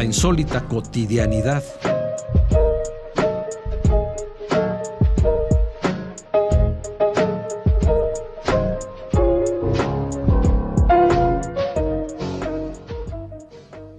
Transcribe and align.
La 0.00 0.04
insólita 0.04 0.66
cotidianidad. 0.66 1.62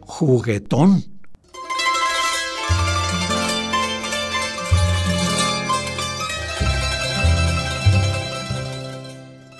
Juguetón. 0.01 1.03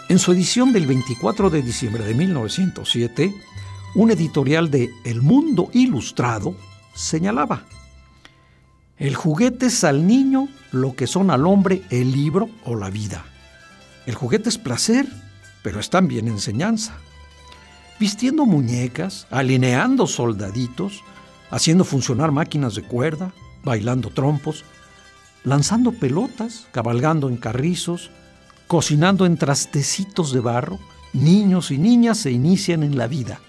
En 0.10 0.18
su 0.18 0.32
edición 0.32 0.74
del 0.74 0.88
24 0.88 1.52
de 1.52 1.62
diciembre 1.62 2.04
de 2.04 2.16
1907, 2.16 3.32
un 3.96 4.12
editorial 4.12 4.72
de 4.72 4.94
El 5.04 5.22
Mundo 5.22 5.70
Ilustrado 5.74 6.56
señalaba, 6.94 7.66
el 8.98 9.16
juguete 9.16 9.66
es 9.66 9.84
al 9.84 10.06
niño 10.06 10.48
lo 10.72 10.96
que 10.96 11.08
son 11.08 11.32
al 11.32 11.48
hombre 11.48 11.82
el 11.90 12.12
libro 12.12 12.50
o 12.66 12.76
la 12.76 12.90
vida. 12.90 13.26
El 14.06 14.16
juguete 14.16 14.50
es 14.50 14.58
placer, 14.58 15.08
pero 15.64 15.80
es 15.80 15.90
también 15.90 16.28
enseñanza. 16.28 16.94
Vistiendo 18.00 18.46
muñecas, 18.46 19.28
alineando 19.32 20.06
soldaditos, 20.06 21.04
haciendo 21.50 21.84
funcionar 21.84 22.32
máquinas 22.32 22.76
de 22.76 22.84
cuerda, 22.84 23.34
bailando 23.64 24.10
trompos, 24.10 24.64
lanzando 25.44 25.92
pelotas, 25.92 26.68
cabalgando 26.72 27.28
en 27.28 27.38
carrizos, 27.38 28.12
cocinando 28.68 29.26
en 29.26 29.38
trastecitos 29.38 30.32
de 30.32 30.40
barro, 30.40 30.80
niños 31.14 31.72
y 31.72 31.78
niñas 31.78 32.20
se 32.20 32.32
inician 32.32 32.84
en 32.84 32.98
la 32.98 33.08
vida, 33.08 33.40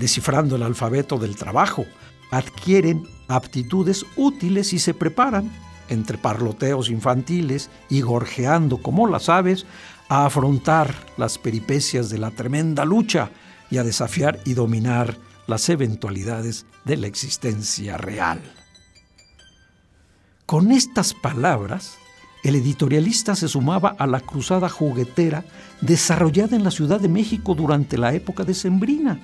descifrando 0.00 0.56
el 0.56 0.64
alfabeto 0.64 1.18
del 1.18 1.36
trabajo, 1.36 1.86
adquieren 2.32 3.06
aptitudes 3.28 4.04
útiles 4.16 4.72
y 4.72 4.80
se 4.80 4.94
preparan, 4.94 5.50
entre 5.88 6.18
parloteos 6.18 6.90
infantiles 6.90 7.70
y 7.88 8.00
gorjeando 8.00 8.78
como 8.78 9.06
las 9.06 9.28
aves, 9.28 9.66
a 10.08 10.26
afrontar 10.26 10.92
las 11.16 11.38
peripecias 11.38 12.10
de 12.10 12.18
la 12.18 12.32
tremenda 12.32 12.84
lucha 12.84 13.30
y 13.70 13.78
a 13.78 13.84
desafiar 13.84 14.40
y 14.44 14.54
dominar 14.54 15.16
las 15.46 15.68
eventualidades 15.68 16.66
de 16.84 16.96
la 16.96 17.06
existencia 17.06 17.96
real. 17.96 18.40
Con 20.46 20.72
estas 20.72 21.14
palabras, 21.14 21.96
el 22.42 22.56
editorialista 22.56 23.36
se 23.36 23.48
sumaba 23.48 23.94
a 23.98 24.06
la 24.06 24.20
cruzada 24.20 24.68
juguetera 24.68 25.44
desarrollada 25.80 26.56
en 26.56 26.64
la 26.64 26.70
Ciudad 26.70 26.98
de 26.98 27.08
México 27.08 27.54
durante 27.54 27.98
la 27.98 28.14
época 28.14 28.44
decembrina. 28.44 29.20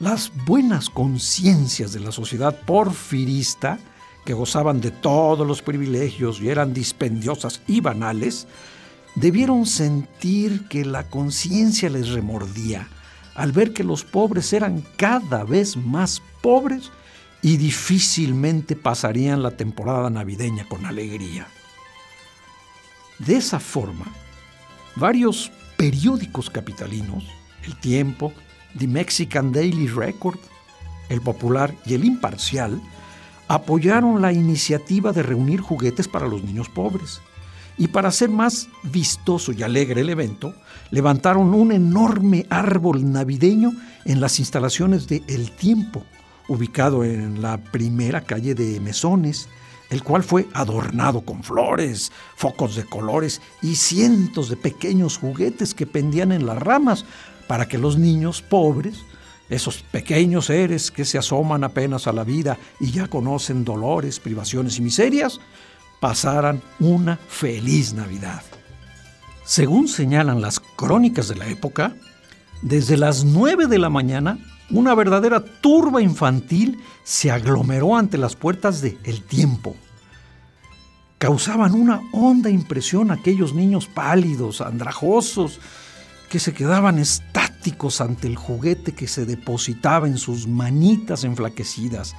Las 0.00 0.30
buenas 0.46 0.90
conciencias 0.90 1.92
de 1.92 1.98
la 1.98 2.12
sociedad 2.12 2.60
porfirista, 2.60 3.80
que 4.24 4.32
gozaban 4.32 4.80
de 4.80 4.92
todos 4.92 5.44
los 5.44 5.60
privilegios 5.60 6.40
y 6.40 6.50
eran 6.50 6.72
dispendiosas 6.72 7.62
y 7.66 7.80
banales, 7.80 8.46
debieron 9.16 9.66
sentir 9.66 10.68
que 10.68 10.84
la 10.84 11.08
conciencia 11.08 11.90
les 11.90 12.10
remordía 12.10 12.88
al 13.34 13.52
ver 13.52 13.72
que 13.72 13.84
los 13.84 14.04
pobres 14.04 14.52
eran 14.52 14.84
cada 14.96 15.44
vez 15.44 15.76
más 15.76 16.22
pobres 16.42 16.90
y 17.40 17.56
difícilmente 17.56 18.76
pasarían 18.76 19.42
la 19.42 19.52
temporada 19.52 20.10
navideña 20.10 20.68
con 20.68 20.86
alegría. 20.86 21.46
De 23.18 23.36
esa 23.36 23.58
forma, 23.60 24.06
varios 24.96 25.50
periódicos 25.76 26.50
capitalinos, 26.50 27.24
El 27.64 27.78
Tiempo, 27.78 28.32
The 28.78 28.86
Mexican 28.86 29.52
Daily 29.52 29.88
Record, 29.88 30.38
El 31.08 31.20
Popular 31.20 31.74
y 31.84 31.94
El 31.94 32.04
Imparcial, 32.04 32.80
apoyaron 33.48 34.20
la 34.22 34.32
iniciativa 34.32 35.12
de 35.12 35.22
reunir 35.22 35.60
juguetes 35.60 36.06
para 36.06 36.28
los 36.28 36.42
niños 36.42 36.68
pobres. 36.68 37.20
Y 37.76 37.88
para 37.88 38.08
hacer 38.08 38.28
más 38.28 38.68
vistoso 38.82 39.52
y 39.52 39.62
alegre 39.62 40.00
el 40.00 40.10
evento, 40.10 40.54
levantaron 40.90 41.54
un 41.54 41.72
enorme 41.72 42.46
árbol 42.50 43.10
navideño 43.10 43.72
en 44.04 44.20
las 44.20 44.38
instalaciones 44.38 45.06
de 45.06 45.22
El 45.28 45.52
Tiempo, 45.52 46.04
ubicado 46.48 47.04
en 47.04 47.40
la 47.40 47.58
primera 47.58 48.22
calle 48.22 48.54
de 48.54 48.80
Mesones, 48.80 49.48
el 49.90 50.02
cual 50.02 50.22
fue 50.22 50.46
adornado 50.52 51.22
con 51.22 51.42
flores, 51.42 52.12
focos 52.36 52.76
de 52.76 52.84
colores 52.84 53.40
y 53.62 53.76
cientos 53.76 54.50
de 54.50 54.56
pequeños 54.56 55.16
juguetes 55.16 55.72
que 55.72 55.86
pendían 55.86 56.32
en 56.32 56.46
las 56.46 56.58
ramas 56.58 57.04
para 57.48 57.66
que 57.66 57.78
los 57.78 57.98
niños 57.98 58.42
pobres, 58.42 59.00
esos 59.48 59.82
pequeños 59.82 60.46
seres 60.46 60.92
que 60.92 61.04
se 61.04 61.18
asoman 61.18 61.64
apenas 61.64 62.06
a 62.06 62.12
la 62.12 62.22
vida 62.22 62.58
y 62.78 62.92
ya 62.92 63.08
conocen 63.08 63.64
dolores, 63.64 64.20
privaciones 64.20 64.78
y 64.78 64.82
miserias, 64.82 65.40
pasaran 65.98 66.62
una 66.78 67.16
feliz 67.16 67.94
Navidad. 67.94 68.42
Según 69.44 69.88
señalan 69.88 70.40
las 70.40 70.60
crónicas 70.60 71.26
de 71.28 71.36
la 71.36 71.48
época, 71.48 71.96
desde 72.62 72.96
las 72.96 73.24
9 73.24 73.66
de 73.66 73.78
la 73.78 73.88
mañana 73.88 74.38
una 74.70 74.94
verdadera 74.94 75.42
turba 75.42 76.02
infantil 76.02 76.78
se 77.02 77.30
aglomeró 77.30 77.96
ante 77.96 78.18
las 78.18 78.36
puertas 78.36 78.82
de 78.82 78.98
El 79.04 79.22
Tiempo. 79.22 79.74
Causaban 81.16 81.72
una 81.72 82.00
honda 82.12 82.50
impresión 82.50 83.10
aquellos 83.10 83.54
niños 83.54 83.86
pálidos, 83.86 84.60
andrajosos, 84.60 85.60
que 86.28 86.38
se 86.38 86.52
quedaban 86.52 86.98
estáticos 86.98 88.00
ante 88.00 88.26
el 88.26 88.36
juguete 88.36 88.92
que 88.92 89.08
se 89.08 89.24
depositaba 89.24 90.06
en 90.06 90.18
sus 90.18 90.46
manitas 90.46 91.24
enflaquecidas, 91.24 92.14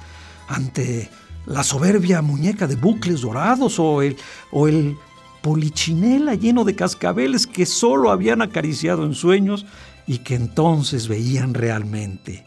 ante 0.48 1.08
la 1.46 1.62
soberbia 1.62 2.22
muñeca 2.22 2.66
de 2.66 2.76
bucles 2.76 3.22
dorados 3.22 3.78
o 3.78 4.02
el, 4.02 4.16
o 4.50 4.68
el 4.68 4.96
polichinela 5.42 6.34
lleno 6.34 6.64
de 6.64 6.74
cascabeles 6.74 7.46
que 7.46 7.66
solo 7.66 8.10
habían 8.10 8.42
acariciado 8.42 9.04
en 9.04 9.14
sueños 9.14 9.64
y 10.06 10.18
que 10.18 10.34
entonces 10.34 11.08
veían 11.08 11.54
realmente. 11.54 12.46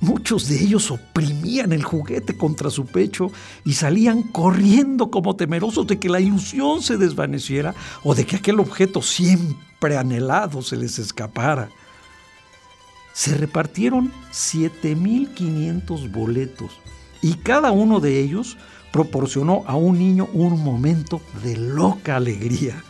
Muchos 0.00 0.48
de 0.48 0.62
ellos 0.62 0.92
oprimían 0.92 1.72
el 1.72 1.82
juguete 1.82 2.36
contra 2.36 2.70
su 2.70 2.86
pecho 2.86 3.32
y 3.64 3.72
salían 3.72 4.22
corriendo 4.22 5.10
como 5.10 5.34
temerosos 5.34 5.88
de 5.88 5.98
que 5.98 6.08
la 6.08 6.20
ilusión 6.20 6.82
se 6.82 6.98
desvaneciera 6.98 7.74
o 8.04 8.14
de 8.14 8.24
que 8.24 8.36
aquel 8.36 8.60
objeto 8.60 9.02
siempre 9.02 9.67
anhelado 9.80 10.62
se 10.62 10.76
les 10.76 10.98
escapara. 10.98 11.68
Se 13.12 13.34
repartieron 13.36 14.12
7.500 14.32 16.10
boletos 16.10 16.78
y 17.22 17.34
cada 17.34 17.72
uno 17.72 18.00
de 18.00 18.20
ellos 18.20 18.56
proporcionó 18.92 19.64
a 19.66 19.74
un 19.76 19.98
niño 19.98 20.28
un 20.32 20.62
momento 20.62 21.20
de 21.42 21.56
loca 21.56 22.16
alegría. 22.16 22.82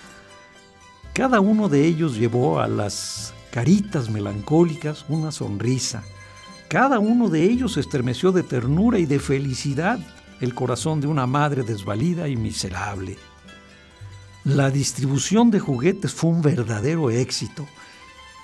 Cada 1.12 1.40
uno 1.40 1.68
de 1.68 1.84
ellos 1.86 2.16
llevó 2.16 2.60
a 2.60 2.68
las 2.68 3.34
caritas 3.50 4.10
melancólicas 4.10 5.04
una 5.08 5.32
sonrisa. 5.32 6.04
Cada 6.68 6.98
uno 6.98 7.28
de 7.28 7.44
ellos 7.44 7.76
estremeció 7.76 8.30
de 8.30 8.42
ternura 8.42 8.98
y 8.98 9.06
de 9.06 9.18
felicidad 9.18 9.98
el 10.40 10.54
corazón 10.54 11.00
de 11.00 11.06
una 11.06 11.26
madre 11.26 11.62
desvalida 11.62 12.28
y 12.28 12.36
miserable. 12.36 13.16
La 14.44 14.70
distribución 14.70 15.50
de 15.50 15.60
juguetes 15.60 16.12
fue 16.12 16.30
un 16.30 16.42
verdadero 16.42 17.10
éxito 17.10 17.66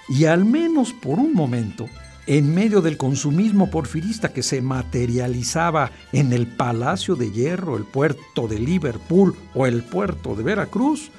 y 0.08 0.26
al 0.26 0.44
menos 0.44 0.92
por 0.92 1.18
un 1.18 1.32
momento, 1.32 1.88
en 2.26 2.54
medio 2.54 2.80
del 2.80 2.96
consumismo 2.96 3.70
porfirista 3.70 4.32
que 4.32 4.42
se 4.42 4.60
materializaba 4.60 5.90
en 6.12 6.32
el 6.32 6.46
Palacio 6.46 7.16
de 7.16 7.30
Hierro, 7.30 7.76
el 7.76 7.84
puerto 7.84 8.48
de 8.48 8.58
Liverpool 8.58 9.34
o 9.54 9.66
el 9.66 9.82
puerto 9.82 10.34
de 10.34 10.42
Veracruz, 10.42 11.10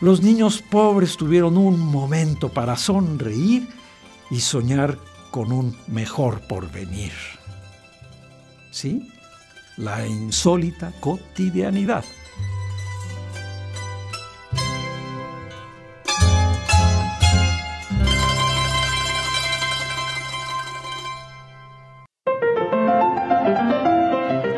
los 0.00 0.22
niños 0.22 0.62
pobres 0.62 1.16
tuvieron 1.16 1.56
un 1.56 1.78
momento 1.78 2.50
para 2.50 2.76
sonreír 2.76 3.68
y 4.30 4.40
soñar 4.40 4.98
con 5.30 5.52
un 5.52 5.76
mejor 5.86 6.40
porvenir. 6.46 7.12
¿Sí? 8.70 9.08
La 9.76 10.06
insólita 10.06 10.92
cotidianidad. 11.00 12.04